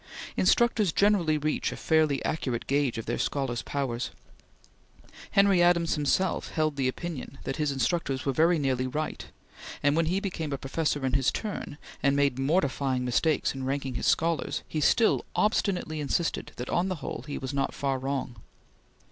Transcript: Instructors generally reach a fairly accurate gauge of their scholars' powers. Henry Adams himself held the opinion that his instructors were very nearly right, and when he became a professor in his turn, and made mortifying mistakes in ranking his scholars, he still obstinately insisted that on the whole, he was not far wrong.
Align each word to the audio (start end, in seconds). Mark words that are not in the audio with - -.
Instructors 0.35 0.91
generally 0.91 1.37
reach 1.37 1.71
a 1.71 1.77
fairly 1.77 2.25
accurate 2.25 2.65
gauge 2.65 2.97
of 2.97 3.05
their 3.05 3.19
scholars' 3.19 3.61
powers. 3.61 4.09
Henry 5.29 5.61
Adams 5.61 5.93
himself 5.93 6.49
held 6.53 6.75
the 6.75 6.87
opinion 6.87 7.37
that 7.43 7.57
his 7.57 7.71
instructors 7.71 8.25
were 8.25 8.33
very 8.33 8.57
nearly 8.57 8.87
right, 8.87 9.27
and 9.83 9.95
when 9.95 10.07
he 10.07 10.19
became 10.19 10.51
a 10.53 10.57
professor 10.57 11.05
in 11.05 11.13
his 11.13 11.31
turn, 11.31 11.77
and 12.01 12.15
made 12.15 12.39
mortifying 12.39 13.05
mistakes 13.05 13.53
in 13.53 13.63
ranking 13.63 13.93
his 13.93 14.07
scholars, 14.07 14.63
he 14.67 14.81
still 14.81 15.23
obstinately 15.35 15.99
insisted 15.99 16.51
that 16.55 16.67
on 16.71 16.87
the 16.89 16.95
whole, 16.95 17.23
he 17.27 17.37
was 17.37 17.53
not 17.53 17.71
far 17.75 17.99
wrong. 17.99 18.37